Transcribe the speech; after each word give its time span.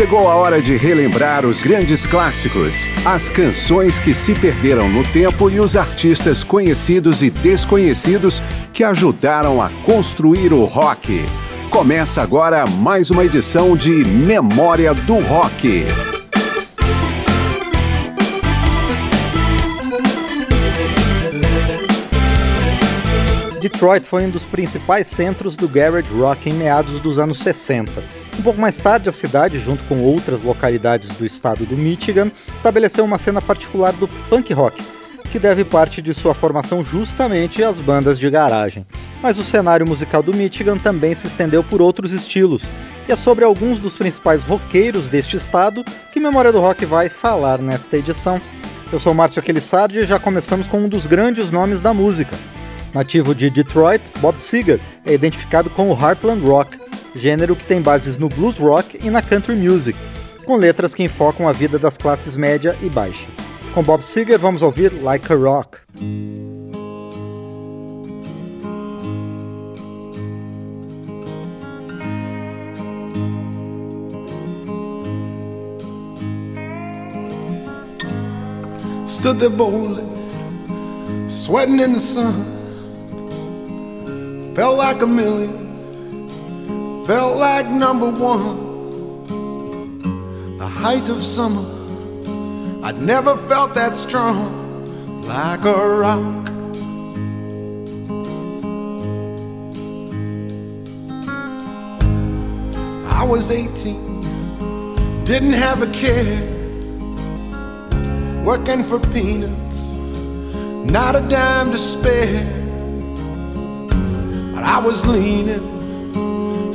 Chegou 0.00 0.30
a 0.30 0.34
hora 0.34 0.62
de 0.62 0.78
relembrar 0.78 1.44
os 1.44 1.60
grandes 1.60 2.06
clássicos, 2.06 2.86
as 3.04 3.28
canções 3.28 4.00
que 4.00 4.14
se 4.14 4.34
perderam 4.34 4.88
no 4.88 5.04
tempo 5.12 5.50
e 5.50 5.60
os 5.60 5.76
artistas 5.76 6.42
conhecidos 6.42 7.20
e 7.22 7.28
desconhecidos 7.28 8.40
que 8.72 8.82
ajudaram 8.82 9.60
a 9.60 9.68
construir 9.84 10.54
o 10.54 10.64
rock. 10.64 11.22
Começa 11.68 12.22
agora 12.22 12.64
mais 12.66 13.10
uma 13.10 13.26
edição 13.26 13.76
de 13.76 13.90
Memória 14.06 14.94
do 14.94 15.18
Rock. 15.18 15.84
Detroit 23.60 24.06
foi 24.06 24.24
um 24.24 24.30
dos 24.30 24.44
principais 24.44 25.08
centros 25.08 25.58
do 25.58 25.68
garage 25.68 26.10
rock 26.10 26.48
em 26.48 26.54
meados 26.54 27.00
dos 27.00 27.18
anos 27.18 27.40
60. 27.40 28.19
Um 28.38 28.42
pouco 28.42 28.60
mais 28.60 28.78
tarde, 28.78 29.08
a 29.08 29.12
cidade, 29.12 29.58
junto 29.58 29.84
com 29.84 30.02
outras 30.02 30.42
localidades 30.42 31.10
do 31.10 31.26
estado 31.26 31.64
do 31.66 31.76
Michigan, 31.76 32.30
estabeleceu 32.54 33.04
uma 33.04 33.18
cena 33.18 33.42
particular 33.42 33.92
do 33.92 34.08
punk 34.08 34.52
rock, 34.52 34.82
que 35.30 35.38
deve 35.38 35.64
parte 35.64 36.00
de 36.00 36.14
sua 36.14 36.34
formação 36.34 36.82
justamente 36.82 37.62
às 37.62 37.78
bandas 37.78 38.18
de 38.18 38.30
garagem. 38.30 38.84
Mas 39.22 39.38
o 39.38 39.44
cenário 39.44 39.86
musical 39.86 40.22
do 40.22 40.34
Michigan 40.34 40.78
também 40.78 41.14
se 41.14 41.26
estendeu 41.26 41.62
por 41.62 41.82
outros 41.82 42.12
estilos, 42.12 42.62
e 43.08 43.12
é 43.12 43.16
sobre 43.16 43.44
alguns 43.44 43.78
dos 43.78 43.96
principais 43.96 44.42
roqueiros 44.42 45.08
deste 45.08 45.36
estado 45.36 45.84
que 46.12 46.20
Memória 46.20 46.52
do 46.52 46.60
Rock 46.60 46.86
vai 46.86 47.08
falar 47.08 47.58
nesta 47.58 47.98
edição. 47.98 48.40
Eu 48.92 48.98
sou 48.98 49.12
Márcio 49.12 49.40
Aquilissardi 49.40 49.98
e 49.98 50.06
já 50.06 50.18
começamos 50.18 50.66
com 50.66 50.78
um 50.78 50.88
dos 50.88 51.06
grandes 51.06 51.50
nomes 51.50 51.80
da 51.80 51.92
música, 51.92 52.36
Nativo 52.94 53.34
de 53.34 53.48
Detroit, 53.50 54.02
Bob 54.20 54.40
Seger 54.40 54.80
é 55.04 55.14
identificado 55.14 55.70
com 55.70 55.90
o 55.90 55.92
Heartland 55.92 56.44
Rock, 56.44 56.76
gênero 57.14 57.56
que 57.56 57.64
tem 57.64 57.80
bases 57.80 58.18
no 58.18 58.28
blues 58.28 58.58
rock 58.58 58.98
e 59.02 59.10
na 59.10 59.22
country 59.22 59.54
music, 59.54 59.98
com 60.44 60.56
letras 60.56 60.94
que 60.94 61.02
enfocam 61.02 61.48
a 61.48 61.52
vida 61.52 61.78
das 61.78 61.96
classes 61.96 62.36
média 62.36 62.76
e 62.82 62.88
baixa. 62.88 63.26
Com 63.74 63.82
Bob 63.82 64.02
Seger 64.02 64.38
vamos 64.38 64.62
ouvir 64.62 64.92
Like 65.02 65.32
a 65.32 65.36
Rock. 65.36 65.78
Stood 79.06 79.38
there 79.38 79.50
boldly, 79.50 80.02
sweating 81.28 81.78
in 81.78 81.92
the 81.92 82.00
sun. 82.00 82.32
Felt 84.54 84.78
like 84.78 85.02
a 85.02 85.06
million, 85.06 85.69
felt 87.10 87.36
like 87.38 87.66
number 87.66 88.08
one. 88.08 88.56
The 90.58 90.68
height 90.68 91.08
of 91.08 91.24
summer, 91.24 91.66
I'd 92.84 93.02
never 93.02 93.36
felt 93.36 93.74
that 93.74 93.96
strong, 93.96 94.46
like 95.22 95.64
a 95.64 95.88
rock. 96.04 96.50
I 103.18 103.24
was 103.24 103.50
18, 103.50 105.24
didn't 105.24 105.54
have 105.54 105.82
a 105.82 105.90
care, 105.90 106.44
working 108.44 108.84
for 108.84 109.00
peanuts, 109.12 109.90
not 110.88 111.16
a 111.16 111.22
dime 111.22 111.72
to 111.72 111.76
spare. 111.76 112.44
But 114.54 114.62
I 114.62 114.78
was 114.86 115.04
leaning 115.04 115.79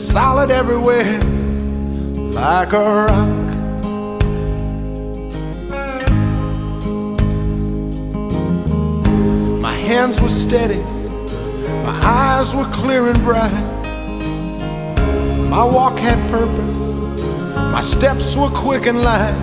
solid 0.00 0.50
everywhere 0.50 1.20
like 2.32 2.72
a 2.72 3.04
rock. 3.06 3.46
My 9.60 9.74
hands 9.74 10.18
were 10.22 10.30
steady, 10.30 10.82
my 11.84 12.00
eyes 12.02 12.56
were 12.56 12.70
clear 12.72 13.08
and 13.08 13.18
bright. 13.22 13.52
My 15.50 15.64
walk 15.64 15.98
had 15.98 16.18
purpose, 16.30 16.96
my 17.56 17.82
steps 17.82 18.34
were 18.36 18.48
quick 18.48 18.86
and 18.86 19.02
light. 19.02 19.34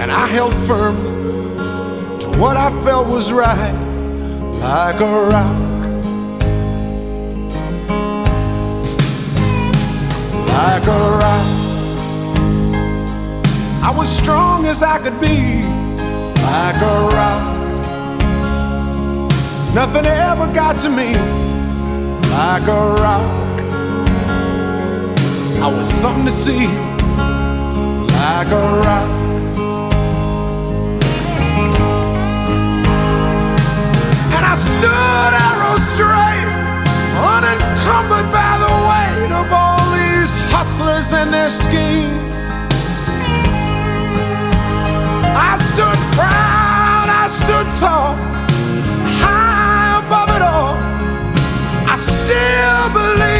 And 0.00 0.10
I 0.10 0.26
held 0.28 0.54
firm 0.66 0.96
to 2.20 2.38
what 2.40 2.56
I 2.56 2.70
felt 2.84 3.06
was 3.08 3.32
right, 3.32 3.72
like 4.62 5.00
a 5.00 5.28
rock. 5.30 5.65
Like 10.56 10.86
a 10.86 11.00
rock. 11.22 11.46
I 13.88 13.92
was 13.94 14.08
strong 14.08 14.64
as 14.64 14.82
I 14.82 14.96
could 15.04 15.18
be, 15.20 15.62
like 16.52 16.80
a 16.92 16.96
rock. 17.18 17.44
Nothing 19.74 20.06
ever 20.06 20.46
got 20.54 20.78
to 20.84 20.88
me, 20.88 21.10
like 22.40 22.66
a 22.78 22.82
rock. 23.04 23.56
I 25.64 25.68
was 25.76 25.88
something 25.88 26.24
to 26.24 26.30
see, 26.30 26.66
like 28.24 28.50
a 28.62 28.64
rock. 28.86 29.08
And 34.36 34.44
I 34.52 34.56
stood 34.72 35.32
arrow 35.48 35.76
straight, 35.92 36.50
unencumbered 37.34 38.32
by 38.32 38.55
hustlers 41.06 41.12
and 41.12 41.32
their 41.32 41.50
schemes. 41.50 42.36
I 45.36 45.58
stood 45.58 45.98
proud, 46.16 47.08
I 47.08 47.28
stood 47.28 47.66
tall, 47.80 48.14
high 49.22 50.02
above 50.04 50.30
it 50.36 50.42
all. 50.42 50.76
I 51.88 51.96
still 51.96 52.92
believed 52.92 53.35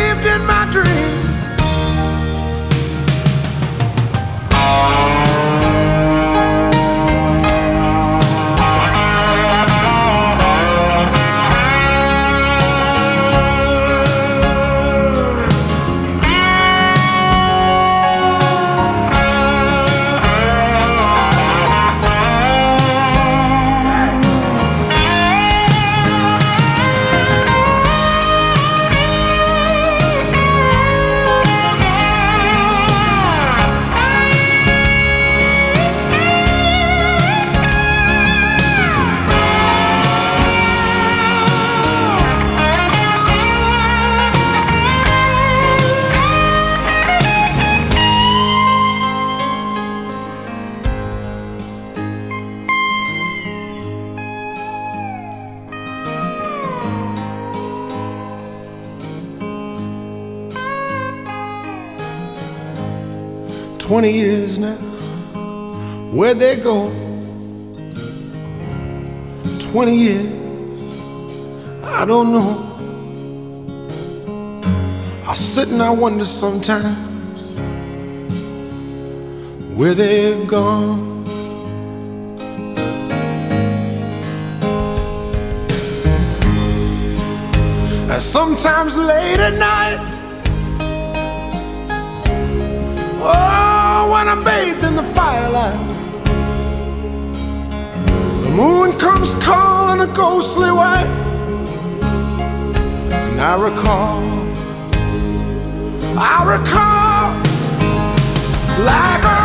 20 63.86 64.10
years 64.10 64.58
now. 64.58 64.74
Where'd 66.10 66.40
they 66.40 66.56
go? 66.56 66.90
20 69.70 69.94
years, 69.94 70.26
I 71.84 72.04
don't 72.04 72.32
know. 72.32 72.62
I 75.28 75.36
sit 75.36 75.68
and 75.68 75.80
I 75.80 75.90
wonder 75.90 76.24
sometimes 76.24 76.88
where 79.76 79.94
they've 79.94 80.48
gone. 80.48 81.24
And 88.10 88.20
sometimes 88.20 88.96
late 88.96 89.38
at 89.38 89.54
night. 89.54 90.02
Oh, 93.22 93.55
when 94.16 94.28
I'm 94.30 94.42
bathed 94.42 94.82
in 94.82 94.96
the 94.96 95.02
firelight. 95.14 95.90
The 98.44 98.50
moon 98.50 98.98
comes 98.98 99.34
calling 99.34 100.00
a 100.08 100.10
ghostly 100.14 100.72
way, 100.72 101.02
and 103.28 103.40
I 103.52 103.54
recall, 103.68 104.22
I 106.16 106.36
recall, 106.54 107.26
like 108.90 109.35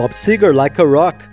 Bob 0.00 0.14
Seger, 0.14 0.54
Like 0.54 0.80
a 0.80 0.84
Rock. 0.84 1.26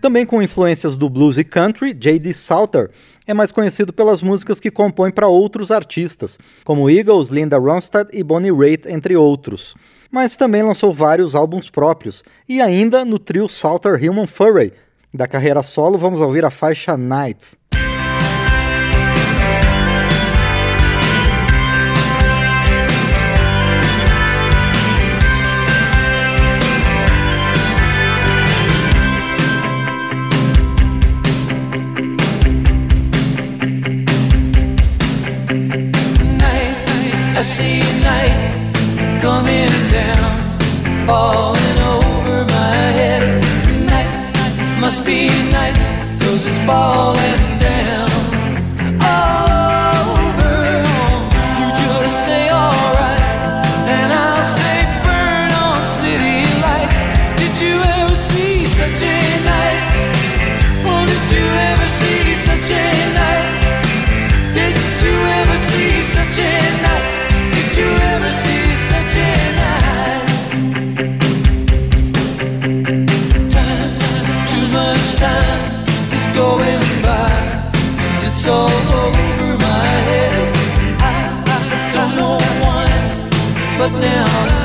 Também 0.00 0.24
com 0.24 0.40
influências 0.40 0.96
do 0.96 1.10
blues 1.10 1.36
e 1.36 1.44
country, 1.44 1.92
J.D. 1.92 2.32
Salter 2.32 2.90
é 3.26 3.34
mais 3.34 3.52
conhecido 3.52 3.92
pelas 3.92 4.22
músicas 4.22 4.58
que 4.58 4.70
compõe 4.70 5.10
para 5.10 5.28
outros 5.28 5.70
artistas, 5.70 6.38
como 6.64 6.88
Eagles, 6.88 7.28
Linda 7.28 7.58
Ronstadt 7.58 8.08
e 8.16 8.22
Bonnie 8.22 8.50
Raitt, 8.50 8.88
entre 8.88 9.14
outros. 9.14 9.74
Mas 10.10 10.36
também 10.36 10.62
lançou 10.62 10.90
vários 10.90 11.34
álbuns 11.34 11.68
próprios, 11.68 12.24
e 12.48 12.62
ainda 12.62 13.04
no 13.04 13.18
trio 13.18 13.46
Salter 13.46 14.02
Human 14.02 14.26
Furry. 14.26 14.72
Da 15.12 15.28
carreira 15.28 15.60
solo, 15.60 15.98
vamos 15.98 16.22
ouvir 16.22 16.46
a 16.46 16.50
faixa 16.50 16.96
Nights. 16.96 17.58
It's 78.46 78.50
all 78.50 78.68
over 78.68 79.56
my 79.56 79.86
head. 80.10 80.56
I, 81.00 81.32
I 81.46 81.92
don't 81.94 82.14
know 82.14 82.36
why, 82.60 82.84
but 83.78 83.90
now 83.98 84.26
I 84.28 84.63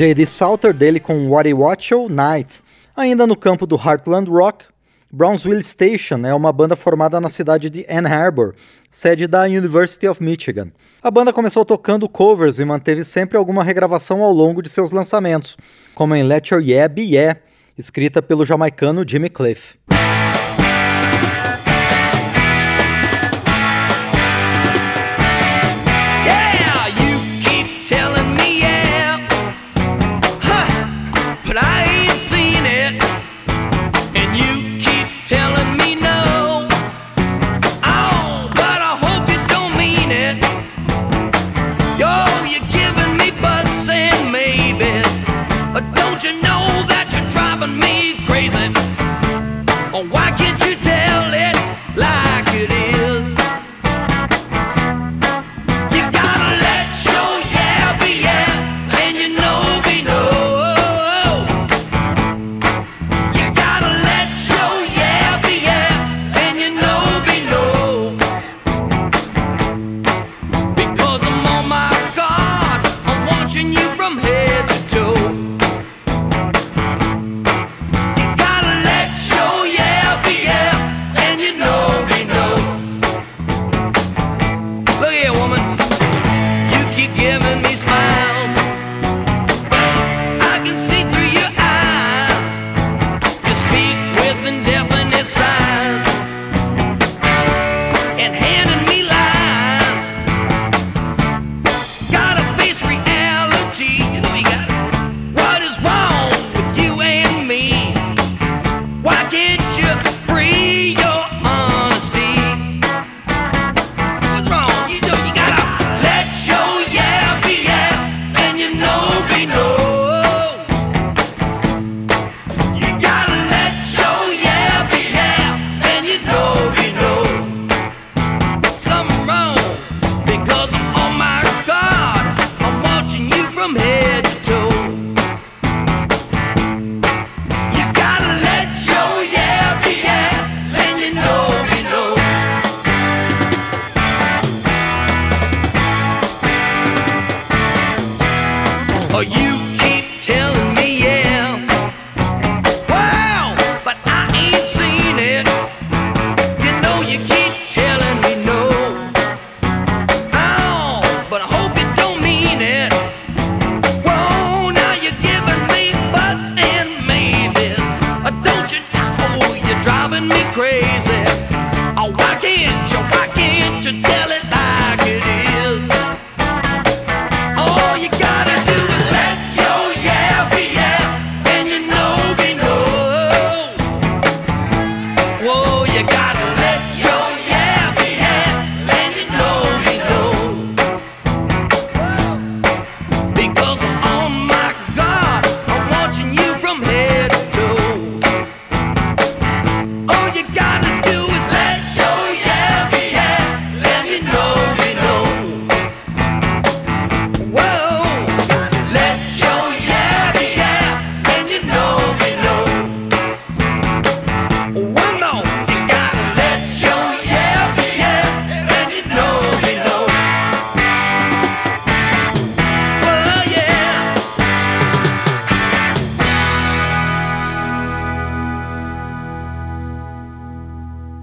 J.D. 0.00 0.24
Salter 0.24 0.72
dele 0.72 0.98
com 0.98 1.28
What 1.28 1.52
Watcho 1.52 2.08
Night. 2.08 2.62
Ainda 2.96 3.26
no 3.26 3.36
campo 3.36 3.66
do 3.66 3.76
Heartland 3.76 4.30
Rock, 4.30 4.64
Brownsville 5.12 5.62
Station 5.62 6.24
é 6.24 6.32
uma 6.32 6.50
banda 6.54 6.74
formada 6.74 7.20
na 7.20 7.28
cidade 7.28 7.68
de 7.68 7.84
Ann 7.86 8.06
Arbor, 8.06 8.54
sede 8.90 9.26
da 9.26 9.42
University 9.42 10.08
of 10.08 10.22
Michigan. 10.22 10.68
A 11.02 11.10
banda 11.10 11.34
começou 11.34 11.66
tocando 11.66 12.08
covers 12.08 12.58
e 12.58 12.64
manteve 12.64 13.04
sempre 13.04 13.36
alguma 13.36 13.62
regravação 13.62 14.22
ao 14.22 14.32
longo 14.32 14.62
de 14.62 14.70
seus 14.70 14.90
lançamentos, 14.90 15.58
como 15.94 16.14
em 16.14 16.22
Let 16.22 16.48
Your 16.50 16.62
Yeah 16.62 16.88
Be 16.88 17.02
Yeah, 17.02 17.38
escrita 17.76 18.22
pelo 18.22 18.46
jamaicano 18.46 19.06
Jimmy 19.06 19.28
Cliff. 19.28 19.74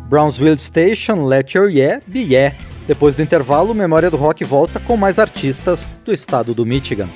Brownsville 0.08 0.58
Station, 0.58 1.26
Let 1.26 1.54
Your 1.54 1.70
Yeah 1.70 2.02
Be 2.08 2.22
Yeah. 2.22 2.56
Depois 2.88 3.16
do 3.16 3.22
intervalo, 3.22 3.76
Memória 3.76 4.10
do 4.10 4.16
Rock 4.16 4.44
volta 4.46 4.80
com 4.80 4.96
mais 4.96 5.20
artistas 5.20 5.86
do 6.06 6.14
estado 6.14 6.54
do 6.54 6.66
Michigan. 6.66 7.10